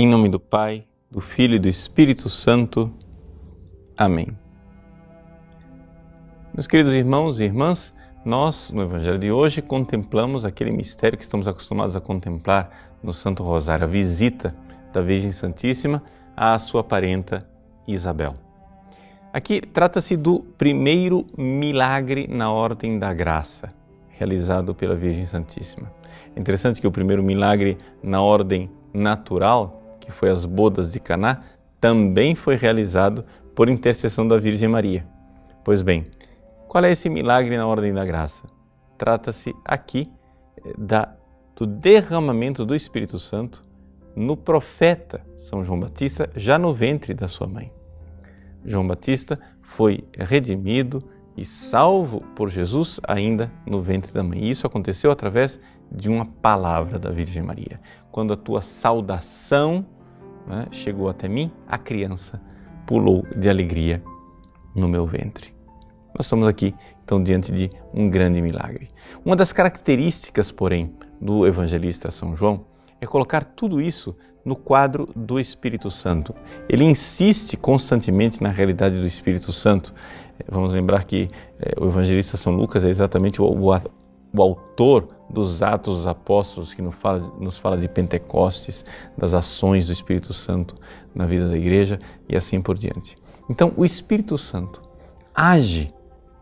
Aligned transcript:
Em 0.00 0.06
nome 0.06 0.28
do 0.28 0.38
Pai, 0.38 0.84
do 1.10 1.20
Filho 1.20 1.56
e 1.56 1.58
do 1.58 1.68
Espírito 1.68 2.30
Santo. 2.30 2.88
Amém. 3.96 4.28
Meus 6.54 6.68
queridos 6.68 6.94
irmãos 6.94 7.40
e 7.40 7.44
irmãs, 7.46 7.92
nós, 8.24 8.70
no 8.70 8.82
Evangelho 8.82 9.18
de 9.18 9.32
hoje, 9.32 9.60
contemplamos 9.60 10.44
aquele 10.44 10.70
mistério 10.70 11.18
que 11.18 11.24
estamos 11.24 11.48
acostumados 11.48 11.96
a 11.96 12.00
contemplar 12.00 12.70
no 13.02 13.12
Santo 13.12 13.42
Rosário, 13.42 13.86
a 13.86 13.88
visita 13.88 14.54
da 14.92 15.02
Virgem 15.02 15.32
Santíssima 15.32 16.00
à 16.36 16.56
sua 16.60 16.84
parenta 16.84 17.44
Isabel. 17.84 18.36
Aqui 19.32 19.60
trata-se 19.60 20.16
do 20.16 20.38
primeiro 20.56 21.26
milagre 21.36 22.28
na 22.28 22.52
Ordem 22.52 23.00
da 23.00 23.12
Graça, 23.12 23.74
realizado 24.10 24.76
pela 24.76 24.94
Virgem 24.94 25.26
Santíssima. 25.26 25.92
É 26.36 26.38
interessante 26.38 26.80
que 26.80 26.86
o 26.86 26.92
primeiro 26.92 27.20
milagre 27.20 27.76
na 28.00 28.22
ordem 28.22 28.70
natural, 28.94 29.77
que 30.08 30.14
foi 30.14 30.30
as 30.30 30.46
bodas 30.46 30.90
de 30.90 30.98
Caná, 30.98 31.42
também 31.78 32.34
foi 32.34 32.56
realizado 32.56 33.24
por 33.54 33.68
intercessão 33.68 34.26
da 34.26 34.38
Virgem 34.38 34.68
Maria. 34.68 35.06
Pois 35.62 35.82
bem, 35.82 36.06
qual 36.66 36.82
é 36.84 36.90
esse 36.90 37.10
milagre 37.10 37.56
na 37.56 37.66
ordem 37.66 37.92
da 37.92 38.04
graça? 38.04 38.44
Trata-se 38.96 39.54
aqui 39.64 40.10
eh, 40.64 40.72
da, 40.78 41.14
do 41.54 41.66
derramamento 41.66 42.64
do 42.64 42.74
Espírito 42.74 43.18
Santo 43.18 43.62
no 44.16 44.34
profeta 44.34 45.20
São 45.36 45.62
João 45.62 45.78
Batista, 45.78 46.28
já 46.34 46.58
no 46.58 46.72
ventre 46.72 47.12
da 47.12 47.28
sua 47.28 47.46
mãe. 47.46 47.70
João 48.64 48.86
Batista 48.86 49.38
foi 49.60 50.04
redimido 50.18 51.04
e 51.36 51.44
salvo 51.44 52.22
por 52.34 52.48
Jesus 52.48 52.98
ainda 53.06 53.52
no 53.66 53.82
ventre 53.82 54.12
da 54.12 54.24
mãe. 54.24 54.44
E 54.44 54.50
isso 54.50 54.66
aconteceu 54.66 55.10
através 55.10 55.60
de 55.92 56.08
uma 56.08 56.24
palavra 56.24 56.98
da 56.98 57.10
Virgem 57.10 57.42
Maria. 57.42 57.78
Quando 58.10 58.32
a 58.32 58.36
tua 58.36 58.62
saudação 58.62 59.86
né, 60.48 60.66
chegou 60.70 61.08
até 61.08 61.28
mim, 61.28 61.50
a 61.66 61.76
criança 61.78 62.40
pulou 62.86 63.24
de 63.36 63.48
alegria 63.48 64.02
no 64.74 64.88
meu 64.88 65.06
ventre. 65.06 65.54
Nós 66.14 66.26
estamos 66.26 66.48
aqui, 66.48 66.74
então, 67.04 67.22
diante 67.22 67.52
de 67.52 67.70
um 67.92 68.08
grande 68.08 68.40
milagre. 68.40 68.90
Uma 69.24 69.36
das 69.36 69.52
características, 69.52 70.50
porém, 70.50 70.94
do 71.20 71.46
evangelista 71.46 72.10
São 72.10 72.34
João 72.34 72.64
é 73.00 73.06
colocar 73.06 73.44
tudo 73.44 73.80
isso 73.80 74.16
no 74.44 74.56
quadro 74.56 75.08
do 75.14 75.38
Espírito 75.38 75.90
Santo. 75.90 76.34
Ele 76.68 76.84
insiste 76.84 77.56
constantemente 77.56 78.42
na 78.42 78.48
realidade 78.48 78.98
do 78.98 79.06
Espírito 79.06 79.52
Santo. 79.52 79.94
Vamos 80.48 80.72
lembrar 80.72 81.04
que 81.04 81.28
eh, 81.60 81.74
o 81.78 81.86
evangelista 81.86 82.36
São 82.36 82.54
Lucas 82.54 82.84
é 82.84 82.88
exatamente 82.88 83.40
o, 83.40 83.44
o, 83.44 83.70
o 83.70 84.42
autor 84.42 85.08
dos 85.28 85.62
Atos 85.62 85.96
dos 85.96 86.06
Apóstolos, 86.06 86.72
que 86.72 86.82
nos 86.82 86.94
fala, 86.94 87.20
nos 87.38 87.58
fala 87.58 87.76
de 87.76 87.88
Pentecostes, 87.88 88.84
das 89.16 89.34
ações 89.34 89.86
do 89.86 89.92
Espírito 89.92 90.32
Santo 90.32 90.74
na 91.14 91.26
vida 91.26 91.48
da 91.48 91.56
igreja 91.56 91.98
e 92.28 92.36
assim 92.36 92.60
por 92.60 92.76
diante. 92.76 93.16
Então, 93.48 93.72
o 93.76 93.84
Espírito 93.84 94.38
Santo 94.38 94.82
age 95.34 95.92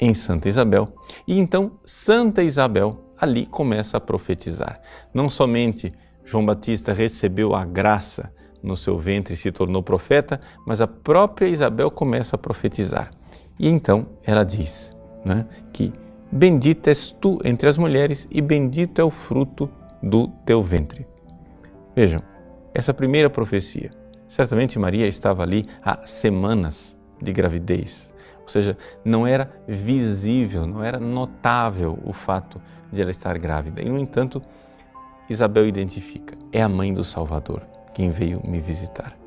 em 0.00 0.14
Santa 0.14 0.48
Isabel 0.48 0.88
e 1.26 1.38
então 1.38 1.72
Santa 1.84 2.42
Isabel 2.42 3.04
ali 3.18 3.46
começa 3.46 3.98
a 3.98 4.00
profetizar. 4.00 4.80
Não 5.12 5.28
somente 5.28 5.92
João 6.24 6.44
Batista 6.44 6.92
recebeu 6.92 7.54
a 7.54 7.64
graça 7.64 8.32
no 8.62 8.76
seu 8.76 8.98
ventre 8.98 9.34
e 9.34 9.36
se 9.36 9.50
tornou 9.52 9.82
profeta, 9.82 10.40
mas 10.66 10.80
a 10.80 10.86
própria 10.86 11.46
Isabel 11.46 11.90
começa 11.90 12.36
a 12.36 12.38
profetizar. 12.38 13.10
E 13.58 13.68
então 13.68 14.06
ela 14.24 14.44
diz 14.44 14.94
né, 15.24 15.46
que 15.72 15.92
Bendita 16.32 16.90
és 16.90 17.10
tu 17.10 17.38
entre 17.44 17.68
as 17.68 17.76
mulheres 17.76 18.28
e 18.30 18.40
bendito 18.40 19.00
é 19.00 19.04
o 19.04 19.10
fruto 19.10 19.68
do 20.02 20.28
teu 20.44 20.62
ventre. 20.62 21.06
Vejam, 21.94 22.22
essa 22.72 22.94
primeira 22.94 23.28
profecia. 23.28 23.90
Certamente 24.28 24.78
Maria 24.78 25.08
estava 25.08 25.42
ali 25.42 25.66
há 25.84 26.06
semanas 26.06 26.96
de 27.20 27.32
gravidez, 27.32 28.14
ou 28.42 28.48
seja, 28.48 28.78
não 29.04 29.26
era 29.26 29.50
visível, 29.66 30.66
não 30.66 30.84
era 30.84 31.00
notável 31.00 31.98
o 32.04 32.12
fato 32.12 32.62
de 32.92 33.02
ela 33.02 33.10
estar 33.10 33.36
grávida. 33.36 33.82
E, 33.82 33.88
no 33.88 33.98
entanto, 33.98 34.40
Isabel 35.28 35.66
identifica: 35.66 36.36
é 36.52 36.62
a 36.62 36.68
mãe 36.68 36.94
do 36.94 37.04
Salvador 37.04 37.62
quem 37.92 38.10
veio 38.10 38.40
me 38.46 38.60
visitar. 38.60 39.19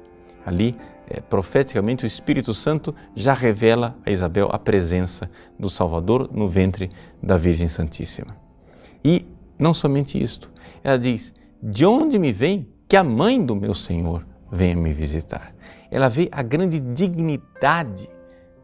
Ali 0.46 0.76
é, 1.08 1.22
profeticamente, 1.22 2.06
o 2.06 2.08
Espírito 2.08 2.54
Santo 2.54 2.96
já 3.16 3.34
revela 3.34 3.98
a 4.06 4.12
Isabel 4.12 4.50
a 4.52 4.58
presença 4.58 5.30
do 5.60 5.70
Salvador 5.70 6.30
no 6.32 6.48
ventre 6.48 6.90
da 7.22 7.38
Virgem 7.38 7.68
Santíssima. 7.68 8.36
E 9.04 9.26
não 9.60 9.74
somente 9.74 10.22
isto, 10.22 10.52
ela 10.84 10.98
diz: 10.98 11.34
De 11.62 11.86
onde 11.86 12.18
me 12.18 12.32
vem 12.32 12.68
que 12.88 12.96
a 12.96 13.04
mãe 13.04 13.44
do 13.44 13.56
meu 13.56 13.74
Senhor 13.74 14.26
venha 14.52 14.76
me 14.76 14.94
visitar? 14.94 15.54
Ela 15.92 16.10
vê 16.10 16.30
a 16.32 16.42
grande 16.42 16.80
dignidade 16.80 18.10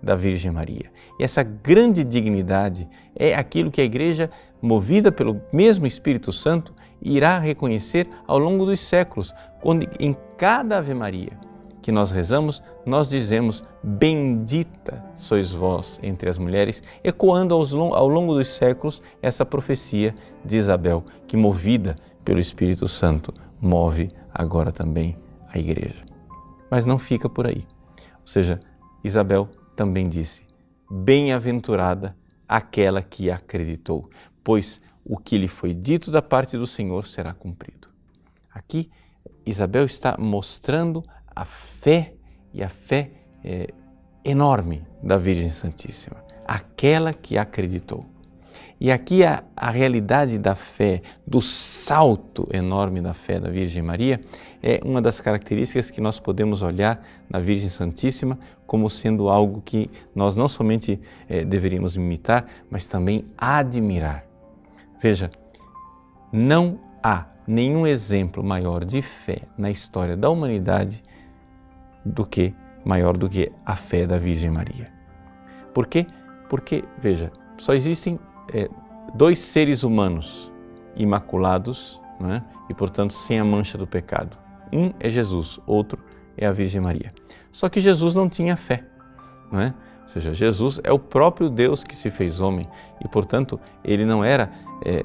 da 0.02 0.16
Virgem 0.16 0.50
Maria. 0.50 0.92
E 1.20 1.24
essa 1.24 1.44
grande 1.44 2.04
dignidade 2.04 2.88
é 3.16 3.36
aquilo 3.36 3.70
que 3.70 3.82
a 3.82 3.84
Igreja, 3.84 4.30
movida 4.62 5.12
pelo 5.12 5.42
mesmo 5.52 5.86
Espírito 5.86 6.32
Santo, 6.32 6.74
irá 7.02 7.38
reconhecer 7.38 8.08
ao 8.26 8.40
longo 8.40 8.66
dos 8.66 8.80
séculos, 8.80 9.34
quando 9.62 9.88
em 10.00 10.16
cada 10.38 10.78
Ave 10.78 10.94
Maria 10.94 11.49
que 11.82 11.92
nós 11.92 12.12
rezamos, 12.12 12.62
nós 12.86 13.10
dizemos: 13.10 13.64
Bendita 13.84 15.04
sois 15.16 15.52
vós 15.52 16.00
entre 16.04 16.30
as 16.30 16.38
mulheres, 16.38 16.84
ecoando 17.04 17.54
ao 17.54 18.08
longo 18.08 18.34
dos 18.34 18.48
séculos 18.48 19.02
essa 19.22 19.46
profecia 19.46 20.14
de 20.44 20.58
Isabel, 20.58 21.04
que, 21.28 21.38
movida 21.38 21.96
pelo 22.24 22.40
Espírito 22.40 22.88
Santo, 22.88 23.34
move 23.62 24.12
agora 24.34 24.72
também 24.72 25.18
a 25.48 25.58
Igreja. 25.58 26.06
Mas 26.70 26.86
não 26.86 27.00
fica 27.00 27.28
por 27.28 27.48
aí. 27.48 27.66
Ou 28.22 28.28
seja, 28.28 28.60
Isabel 29.04 29.50
também 29.76 30.08
disse: 30.08 30.44
Bem-aventurada 30.90 32.16
aquela 32.48 33.02
que 33.02 33.30
acreditou, 33.30 34.10
pois 34.44 34.82
o 35.06 35.18
que 35.18 35.38
lhe 35.38 35.48
foi 35.48 35.74
dito 35.74 36.12
da 36.12 36.22
parte 36.22 36.58
do 36.58 36.68
Senhor 36.68 37.06
será 37.06 37.34
cumprido. 37.34 37.88
Aqui, 38.54 38.90
Isabel 39.46 39.86
está 39.86 40.16
mostrando 40.20 41.04
a 41.40 41.46
fé 41.46 42.12
e 42.54 42.62
a 42.62 42.68
fé 42.68 43.12
é, 43.46 43.70
enorme 44.26 44.84
da 45.02 45.18
Virgem 45.18 45.52
Santíssima, 45.52 46.18
aquela 46.46 47.14
que 47.14 47.38
acreditou. 47.38 48.06
E 48.78 48.92
aqui 48.92 49.24
a, 49.24 49.42
a 49.56 49.70
realidade 49.70 50.38
da 50.38 50.54
fé, 50.54 51.02
do 51.26 51.42
salto 51.42 52.46
enorme 52.52 53.00
da 53.00 53.14
fé 53.14 53.40
da 53.40 53.50
Virgem 53.50 53.82
Maria, 53.82 54.20
é 54.62 54.82
uma 54.84 55.02
das 55.02 55.22
características 55.22 55.90
que 55.90 56.02
nós 56.02 56.20
podemos 56.20 56.62
olhar 56.62 57.02
na 57.30 57.40
Virgem 57.40 57.70
Santíssima 57.70 58.38
como 58.68 58.90
sendo 58.90 59.30
algo 59.30 59.62
que 59.62 59.90
nós 60.14 60.36
não 60.36 60.50
somente 60.50 61.00
é, 61.30 61.46
deveríamos 61.46 61.96
imitar, 61.96 62.48
mas 62.70 62.86
também 62.86 63.26
admirar. 63.38 64.26
Veja, 65.02 65.32
não 66.34 66.80
há 67.02 67.28
nenhum 67.48 67.88
exemplo 67.88 68.44
maior 68.44 68.84
de 68.84 69.02
fé 69.02 69.44
na 69.58 69.72
história 69.72 70.18
da 70.18 70.30
humanidade 70.30 71.02
do 72.10 72.26
que 72.26 72.54
maior 72.84 73.18
do 73.18 73.30
que 73.30 73.52
a 73.66 73.76
fé 73.76 74.06
da 74.06 74.18
Virgem 74.18 74.50
Maria. 74.50 74.92
Por 75.74 75.88
quê? 75.88 76.08
Porque, 76.50 76.84
veja, 76.98 77.32
só 77.58 77.74
existem 77.74 78.20
é, 78.54 78.68
dois 79.14 79.40
seres 79.40 79.84
humanos 79.84 80.52
imaculados 80.96 82.02
né, 82.20 82.44
e, 82.70 82.74
portanto, 82.74 83.14
sem 83.14 83.40
a 83.40 83.46
mancha 83.46 83.78
do 83.78 83.86
pecado. 83.86 84.38
Um 84.74 84.92
é 85.00 85.10
Jesus, 85.10 85.60
outro 85.66 86.00
é 86.38 86.46
a 86.46 86.52
Virgem 86.52 86.82
Maria. 86.82 87.14
Só 87.52 87.70
que 87.70 87.80
Jesus 87.80 88.16
não 88.16 88.30
tinha 88.30 88.56
fé. 88.56 88.84
Não 89.52 89.60
é? 89.60 89.74
Ou 90.04 90.08
seja, 90.08 90.34
Jesus 90.34 90.80
é 90.84 90.92
o 90.92 91.00
próprio 91.00 91.50
Deus 91.50 91.84
que 91.84 91.96
se 91.96 92.10
fez 92.10 92.42
homem 92.42 92.68
e, 93.04 93.08
portanto, 93.08 93.60
ele 93.84 94.06
não 94.06 94.24
era. 94.24 94.52
É, 94.86 95.04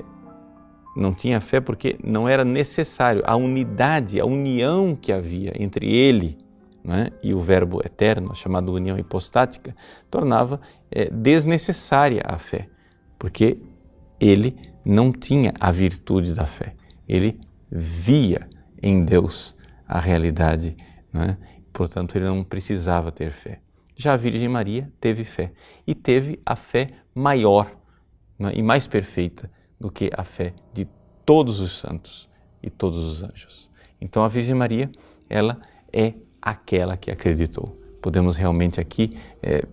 não 0.97 1.13
tinha 1.13 1.41
fé 1.41 1.61
porque 1.61 1.99
não 2.05 2.29
era 2.29 2.45
necessário. 2.45 3.23
A 3.27 3.37
unidade, 3.37 4.21
a 4.21 4.25
união 4.25 4.97
que 4.97 5.13
havia 5.13 5.53
entre 5.59 5.93
ele 5.93 6.39
né, 6.85 7.09
e 7.23 7.35
o 7.35 7.41
Verbo 7.41 7.81
eterno, 7.85 8.35
chamado 8.35 8.73
união 8.73 8.99
hipostática, 8.99 9.75
tornava 10.11 10.61
é, 10.91 11.09
desnecessária 11.09 12.23
a 12.25 12.39
fé, 12.39 12.69
porque 13.19 13.59
ele 14.21 14.55
não 14.85 15.11
tinha 15.11 15.55
a 15.59 15.73
virtude 15.73 16.35
da 16.35 16.47
fé, 16.47 16.75
ele 17.09 17.41
via 17.71 18.47
em 18.83 19.03
Deus 19.03 19.57
a 19.89 19.99
realidade, 19.99 20.77
né, 21.11 21.39
portanto 21.73 22.17
ele 22.17 22.27
não 22.27 22.45
precisava 22.45 23.11
ter 23.11 23.33
fé. 23.33 23.61
Já 23.97 24.13
a 24.13 24.17
Virgem 24.17 24.49
Maria 24.49 24.93
teve 25.01 25.25
fé 25.25 25.53
e 25.87 25.95
teve 25.95 26.41
a 26.45 26.57
fé 26.57 26.91
maior 27.15 27.71
né, 28.39 28.53
e 28.55 28.63
mais 28.63 28.87
perfeita 28.87 29.51
do 29.81 29.91
que 29.91 30.11
a 30.17 30.25
fé 30.25 30.53
de 30.73 30.87
todos 31.25 31.61
os 31.61 31.79
santos 31.79 32.29
e 32.63 32.69
todos 32.69 32.99
os 32.99 33.23
anjos. 33.23 33.71
Então 34.01 34.25
a 34.25 34.29
Virgem 34.29 34.55
Maria, 34.55 34.91
ela 35.31 35.61
é 35.93 36.15
aquela 36.45 36.95
que 36.95 37.11
acreditou. 37.11 37.81
Podemos 38.03 38.37
realmente 38.37 38.79
aqui 38.79 39.17
é, 39.43 39.65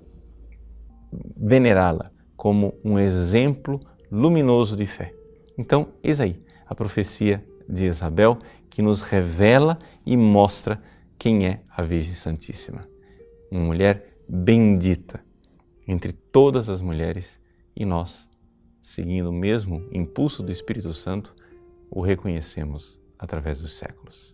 venerá-la 1.36 2.10
como 2.38 2.74
um 2.82 2.98
exemplo 2.98 3.78
luminoso 4.10 4.78
de 4.78 4.88
fé. 4.88 5.14
Então, 5.58 5.90
eis 6.02 6.22
aí 6.22 6.42
a 6.66 6.74
profecia 6.74 7.46
de 7.68 7.86
Isabel, 7.86 8.40
que 8.70 8.82
nos 8.82 9.02
revela 9.02 9.78
e 10.06 10.16
mostra 10.16 10.82
quem 11.20 11.46
é 11.46 11.62
a 11.70 11.82
Virgem 11.84 12.14
Santíssima. 12.14 12.88
Uma 13.52 13.66
mulher 13.66 14.16
bendita 14.28 15.22
entre 15.86 16.14
todas 16.14 16.70
as 16.70 16.82
mulheres 16.82 17.38
e 17.76 17.86
nós, 17.86 18.30
seguindo 18.82 19.30
o 19.30 19.34
mesmo 19.34 19.88
impulso 19.92 20.42
do 20.42 20.52
Espírito 20.52 20.94
Santo, 20.94 21.36
o 21.90 22.00
reconhecemos 22.02 22.98
através 23.20 23.60
dos 23.60 23.74
séculos. 23.78 24.34